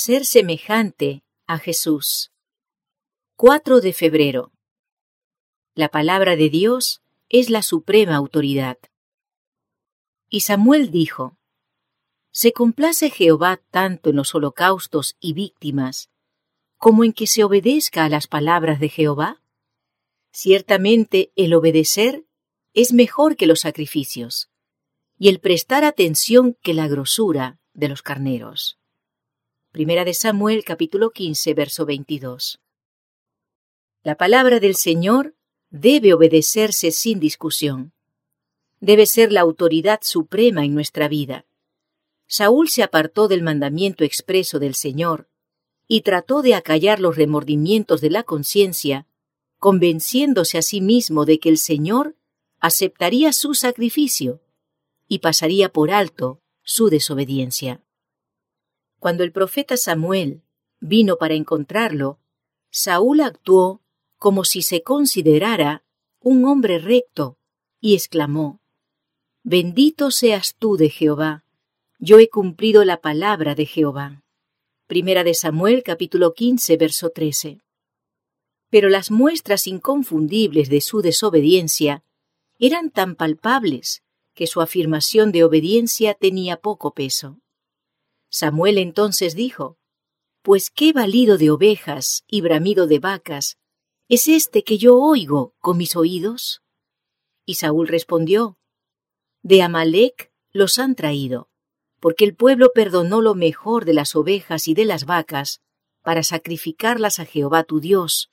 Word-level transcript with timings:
Ser 0.00 0.24
semejante 0.24 1.24
a 1.48 1.58
Jesús. 1.58 2.30
4 3.34 3.80
de 3.80 3.92
febrero. 3.92 4.52
La 5.74 5.88
palabra 5.88 6.36
de 6.36 6.48
Dios 6.50 7.02
es 7.28 7.50
la 7.50 7.62
suprema 7.62 8.14
autoridad. 8.14 8.78
Y 10.28 10.42
Samuel 10.42 10.92
dijo, 10.92 11.36
¿Se 12.30 12.52
complace 12.52 13.10
Jehová 13.10 13.60
tanto 13.72 14.10
en 14.10 14.14
los 14.14 14.36
holocaustos 14.36 15.16
y 15.18 15.32
víctimas 15.32 16.10
como 16.76 17.02
en 17.02 17.12
que 17.12 17.26
se 17.26 17.42
obedezca 17.42 18.04
a 18.04 18.08
las 18.08 18.28
palabras 18.28 18.78
de 18.78 18.90
Jehová? 18.90 19.42
Ciertamente 20.30 21.32
el 21.34 21.52
obedecer 21.54 22.24
es 22.72 22.92
mejor 22.92 23.34
que 23.34 23.48
los 23.48 23.58
sacrificios, 23.58 24.48
y 25.18 25.28
el 25.28 25.40
prestar 25.40 25.82
atención 25.82 26.56
que 26.62 26.72
la 26.72 26.86
grosura 26.86 27.58
de 27.72 27.88
los 27.88 28.02
carneros. 28.02 28.77
Primera 29.78 30.04
de 30.04 30.12
Samuel 30.12 30.64
capítulo 30.64 31.10
15 31.10 31.54
verso 31.54 31.86
22. 31.86 32.58
La 34.02 34.16
palabra 34.16 34.58
del 34.58 34.74
Señor 34.74 35.36
debe 35.70 36.14
obedecerse 36.14 36.90
sin 36.90 37.20
discusión. 37.20 37.92
Debe 38.80 39.06
ser 39.06 39.30
la 39.30 39.42
autoridad 39.42 40.00
suprema 40.02 40.64
en 40.64 40.74
nuestra 40.74 41.06
vida. 41.06 41.46
Saúl 42.26 42.68
se 42.68 42.82
apartó 42.82 43.28
del 43.28 43.44
mandamiento 43.44 44.02
expreso 44.02 44.58
del 44.58 44.74
Señor 44.74 45.28
y 45.86 46.00
trató 46.00 46.42
de 46.42 46.56
acallar 46.56 46.98
los 46.98 47.14
remordimientos 47.14 48.00
de 48.00 48.10
la 48.10 48.24
conciencia, 48.24 49.06
convenciéndose 49.58 50.58
a 50.58 50.62
sí 50.62 50.80
mismo 50.80 51.24
de 51.24 51.38
que 51.38 51.50
el 51.50 51.58
Señor 51.58 52.16
aceptaría 52.58 53.32
su 53.32 53.54
sacrificio 53.54 54.42
y 55.06 55.20
pasaría 55.20 55.68
por 55.72 55.92
alto 55.92 56.42
su 56.64 56.90
desobediencia. 56.90 57.80
Cuando 58.98 59.22
el 59.22 59.32
profeta 59.32 59.76
Samuel 59.76 60.42
vino 60.80 61.16
para 61.16 61.34
encontrarlo, 61.34 62.18
Saúl 62.70 63.20
actuó 63.20 63.80
como 64.18 64.44
si 64.44 64.62
se 64.62 64.82
considerara 64.82 65.84
un 66.20 66.44
hombre 66.44 66.78
recto 66.78 67.38
y 67.80 67.94
exclamó, 67.94 68.60
Bendito 69.44 70.10
seas 70.10 70.56
tú 70.58 70.76
de 70.76 70.90
Jehová, 70.90 71.44
yo 72.00 72.18
he 72.18 72.28
cumplido 72.28 72.84
la 72.84 73.00
palabra 73.00 73.54
de 73.54 73.66
Jehová. 73.66 74.22
Primera 74.86 75.24
de 75.24 75.34
Samuel 75.34 75.82
capítulo 75.82 76.34
15 76.34 76.76
verso 76.76 77.10
13. 77.10 77.60
Pero 78.70 78.88
las 78.88 79.10
muestras 79.10 79.66
inconfundibles 79.66 80.68
de 80.68 80.80
su 80.80 81.02
desobediencia 81.02 82.02
eran 82.58 82.90
tan 82.90 83.14
palpables 83.14 84.02
que 84.34 84.46
su 84.46 84.60
afirmación 84.60 85.32
de 85.32 85.44
obediencia 85.44 86.14
tenía 86.14 86.56
poco 86.56 86.92
peso. 86.92 87.38
Samuel 88.30 88.78
entonces 88.78 89.34
dijo, 89.34 89.78
Pues 90.42 90.70
qué 90.70 90.92
valido 90.92 91.38
de 91.38 91.50
ovejas 91.50 92.24
y 92.26 92.40
bramido 92.40 92.86
de 92.86 92.98
vacas 92.98 93.58
es 94.08 94.28
este 94.28 94.64
que 94.64 94.78
yo 94.78 94.96
oigo 94.98 95.54
con 95.58 95.76
mis 95.76 95.96
oídos? 95.96 96.62
Y 97.44 97.54
Saúl 97.54 97.88
respondió, 97.88 98.58
De 99.42 99.62
Amalek 99.62 100.32
los 100.50 100.78
han 100.78 100.94
traído, 100.94 101.48
porque 102.00 102.24
el 102.24 102.34
pueblo 102.34 102.72
perdonó 102.74 103.20
lo 103.20 103.34
mejor 103.34 103.84
de 103.84 103.94
las 103.94 104.14
ovejas 104.16 104.68
y 104.68 104.74
de 104.74 104.84
las 104.84 105.04
vacas 105.04 105.60
para 106.02 106.22
sacrificarlas 106.22 107.18
a 107.18 107.26
Jehová 107.26 107.64
tu 107.64 107.80
Dios, 107.80 108.30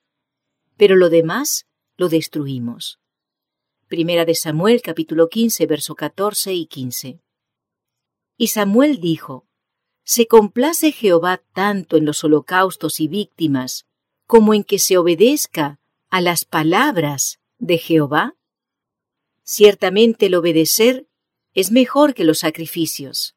pero 0.78 0.96
lo 0.96 1.10
demás 1.10 1.68
lo 1.98 2.10
destruimos. 2.10 3.00
Primera 3.88 4.26
de 4.26 4.36
Samuel 4.36 4.82
capítulo 4.82 5.30
15 5.30 5.66
verso 5.68 5.96
14 5.96 6.54
y 6.54 6.66
15. 6.68 7.20
Y 8.38 8.48
Samuel 8.48 9.00
dijo, 9.00 9.45
¿Se 10.08 10.28
complace 10.28 10.92
Jehová 10.92 11.42
tanto 11.52 11.98
en 11.98 12.06
los 12.06 12.23
holocaustos 12.23 13.00
y 13.00 13.08
víctimas 13.08 13.88
como 14.28 14.53
en 14.53 14.64
que 14.64 14.78
se 14.78 15.00
obedezca 15.00 15.80
a 16.11 16.22
las 16.22 16.45
palabras 16.45 17.39
de 17.58 17.80
Jehová? 17.80 18.36
Ciertamente 19.43 20.27
el 20.27 20.36
obedecer 20.36 21.08
es 21.55 21.71
mejor 21.71 22.14
que 22.14 22.23
los 22.23 22.39
sacrificios, 22.39 23.36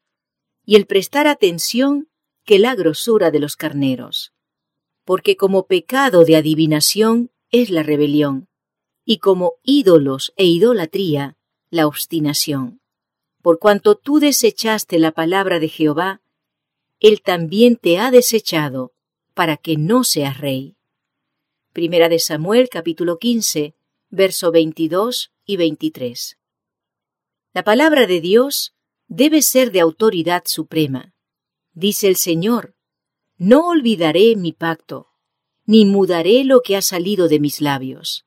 y 0.63 0.75
el 0.75 0.85
prestar 0.85 1.25
atención 1.25 2.07
que 2.45 2.59
la 2.59 2.75
grosura 2.75 3.31
de 3.31 3.39
los 3.39 3.55
carneros, 3.55 4.33
porque 5.05 5.35
como 5.35 5.65
pecado 5.65 6.23
de 6.23 6.35
adivinación 6.35 7.31
es 7.49 7.71
la 7.71 7.81
rebelión, 7.81 8.47
y 9.05 9.17
como 9.17 9.55
ídolos 9.63 10.33
e 10.35 10.45
idolatría 10.45 11.35
la 11.71 11.87
obstinación. 11.87 12.79
Por 13.41 13.57
cuanto 13.57 13.95
tú 13.95 14.19
desechaste 14.19 14.99
la 14.99 15.11
palabra 15.11 15.59
de 15.59 15.69
Jehová, 15.69 16.21
Él 16.99 17.21
también 17.21 17.77
te 17.77 17.97
ha 17.97 18.11
desechado 18.11 18.93
para 19.33 19.55
que 19.55 19.77
no 19.77 20.03
seas 20.03 20.37
rey. 20.39 20.75
Primera 21.71 22.09
de 22.09 22.19
Samuel 22.19 22.67
capítulo 22.67 23.19
15, 23.19 23.73
verso 24.09 24.51
22 24.51 25.31
y 25.45 25.55
23. 25.55 26.37
La 27.53 27.63
palabra 27.63 28.05
de 28.05 28.19
Dios 28.19 28.75
debe 29.07 29.41
ser 29.41 29.71
de 29.71 29.79
autoridad 29.79 30.43
suprema. 30.45 31.13
Dice 31.71 32.09
el 32.09 32.17
Señor, 32.17 32.75
no 33.37 33.69
olvidaré 33.69 34.35
mi 34.35 34.51
pacto, 34.51 35.07
ni 35.65 35.85
mudaré 35.85 36.43
lo 36.43 36.61
que 36.61 36.75
ha 36.75 36.81
salido 36.81 37.29
de 37.29 37.39
mis 37.39 37.61
labios. 37.61 38.25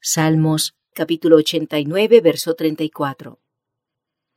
Salmos 0.00 0.76
capítulo 0.92 1.36
89, 1.38 2.20
verso 2.20 2.54
34. 2.54 3.40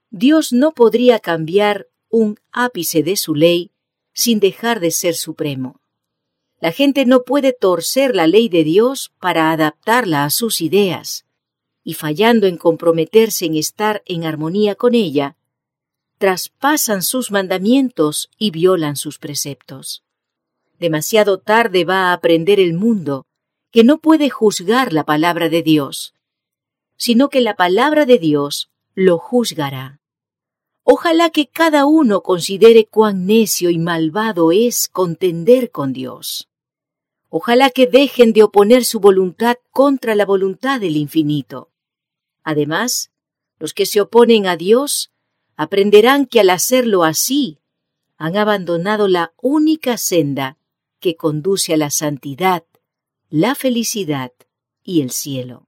Dios 0.10 0.52
no 0.52 0.74
podría 0.74 1.20
cambiar 1.20 1.90
un 2.10 2.40
ápice 2.52 3.04
de 3.04 3.16
su 3.16 3.36
ley 3.36 3.72
sin 4.14 4.40
dejar 4.40 4.80
de 4.80 4.92
ser 4.92 5.16
supremo. 5.16 5.80
La 6.60 6.72
gente 6.72 7.06
no 7.06 7.24
puede 7.24 7.54
torcer 7.54 8.16
la 8.16 8.26
ley 8.26 8.50
de 8.50 8.64
Dios 8.64 9.12
para 9.20 9.52
adaptarla 9.52 10.24
a 10.24 10.30
sus 10.32 10.60
ideas, 10.62 11.26
y 11.84 11.94
fallando 11.94 12.48
en 12.48 12.58
comprometerse 12.58 13.46
en 13.46 13.56
estar 13.56 14.02
en 14.06 14.26
armonía 14.26 14.76
con 14.76 14.96
ella, 14.96 15.38
traspasan 16.18 17.04
sus 17.04 17.32
mandamientos 17.32 18.30
y 18.38 18.52
violan 18.52 18.96
sus 18.96 19.20
preceptos. 19.20 20.04
Demasiado 20.80 21.40
tarde 21.40 21.86
va 21.86 22.10
a 22.10 22.14
aprender 22.14 22.60
el 22.60 22.74
mundo 22.74 23.26
que 23.72 23.84
no 23.84 24.00
puede 24.00 24.30
juzgar 24.30 24.94
la 24.94 25.06
palabra 25.06 25.50
de 25.50 25.62
Dios, 25.62 26.14
sino 26.98 27.30
que 27.30 27.42
la 27.42 27.56
palabra 27.56 28.06
de 28.06 28.18
Dios 28.18 28.72
lo 28.96 29.20
juzgará. 29.20 29.97
Ojalá 30.90 31.32
que 31.32 31.48
cada 31.48 31.86
uno 31.86 32.24
considere 32.24 32.86
cuán 32.86 33.26
necio 33.26 33.70
y 33.70 33.78
malvado 33.78 34.54
es 34.54 34.88
contender 34.88 35.70
con 35.70 35.92
Dios. 35.92 36.48
Ojalá 37.28 37.72
que 37.72 37.88
dejen 37.88 38.32
de 38.32 38.44
oponer 38.44 38.86
su 38.86 39.02
voluntad 39.02 39.58
contra 39.72 40.16
la 40.16 40.26
voluntad 40.26 40.80
del 40.80 40.96
infinito. 40.96 41.72
Además, 42.42 43.12
los 43.60 43.74
que 43.74 43.86
se 43.86 44.00
oponen 44.00 44.48
a 44.48 44.56
Dios 44.56 45.12
aprenderán 45.58 46.26
que 46.26 46.40
al 46.40 46.52
hacerlo 46.52 47.04
así, 47.04 47.60
han 48.16 48.38
abandonado 48.38 49.10
la 49.10 49.34
única 49.42 49.98
senda 49.98 50.58
que 51.02 51.18
conduce 51.18 51.74
a 51.74 51.78
la 51.78 51.90
santidad 51.90 52.64
la 53.30 53.56
felicidad 53.56 54.32
y 54.84 55.02
el 55.02 55.12
cielo. 55.12 55.67